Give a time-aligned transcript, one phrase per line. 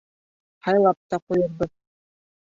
[0.67, 1.71] —Һайлап та ҡуйырбыҙ.